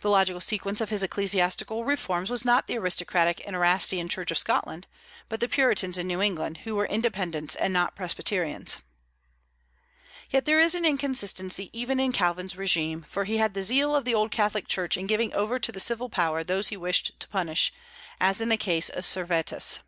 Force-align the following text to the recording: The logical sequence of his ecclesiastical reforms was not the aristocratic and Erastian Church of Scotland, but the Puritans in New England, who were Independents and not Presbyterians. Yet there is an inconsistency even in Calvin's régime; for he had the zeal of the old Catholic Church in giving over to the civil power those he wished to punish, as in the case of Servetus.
The 0.00 0.10
logical 0.10 0.40
sequence 0.40 0.80
of 0.80 0.88
his 0.90 1.04
ecclesiastical 1.04 1.84
reforms 1.84 2.28
was 2.28 2.44
not 2.44 2.66
the 2.66 2.76
aristocratic 2.76 3.40
and 3.46 3.54
Erastian 3.54 4.08
Church 4.08 4.32
of 4.32 4.38
Scotland, 4.38 4.88
but 5.28 5.38
the 5.38 5.46
Puritans 5.48 5.96
in 5.96 6.08
New 6.08 6.20
England, 6.20 6.56
who 6.64 6.74
were 6.74 6.86
Independents 6.86 7.54
and 7.54 7.72
not 7.72 7.94
Presbyterians. 7.94 8.78
Yet 10.28 10.44
there 10.44 10.60
is 10.60 10.74
an 10.74 10.84
inconsistency 10.84 11.70
even 11.72 12.00
in 12.00 12.10
Calvin's 12.10 12.54
régime; 12.54 13.06
for 13.06 13.22
he 13.26 13.36
had 13.36 13.54
the 13.54 13.62
zeal 13.62 13.94
of 13.94 14.04
the 14.04 14.12
old 14.12 14.32
Catholic 14.32 14.66
Church 14.66 14.96
in 14.96 15.06
giving 15.06 15.32
over 15.34 15.60
to 15.60 15.70
the 15.70 15.78
civil 15.78 16.08
power 16.08 16.42
those 16.42 16.66
he 16.70 16.76
wished 16.76 17.12
to 17.20 17.28
punish, 17.28 17.72
as 18.20 18.40
in 18.40 18.48
the 18.48 18.56
case 18.56 18.88
of 18.88 19.04
Servetus. 19.04 19.78